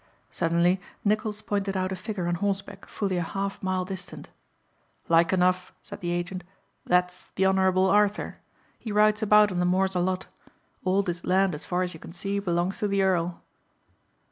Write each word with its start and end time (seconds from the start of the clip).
Suddenly 0.31 0.81
Nicholls 1.05 1.43
pointed 1.43 1.77
out 1.77 1.91
a 1.91 1.95
figure 1.95 2.27
on 2.27 2.33
horseback 2.33 2.87
fully 2.87 3.17
a 3.17 3.21
half 3.21 3.61
mile 3.61 3.85
distant. 3.85 4.29
"Like 5.09 5.31
enough," 5.31 5.71
said 5.83 5.99
the 6.01 6.09
agent, 6.09 6.43
"that's 6.87 7.29
the 7.35 7.45
Honourable 7.45 7.85
Arthur. 7.87 8.37
He 8.79 8.91
rides 8.91 9.21
about 9.21 9.51
on 9.51 9.59
the 9.59 9.63
moors 9.67 9.93
a 9.93 9.99
lot. 9.99 10.25
All 10.83 11.03
this 11.03 11.23
land 11.23 11.53
as 11.53 11.65
far 11.65 11.83
as 11.83 11.93
you 11.93 11.99
can 11.99 12.13
see 12.13 12.39
belongs 12.39 12.79
to 12.79 12.87
the 12.87 13.03
Earl." 13.03 13.43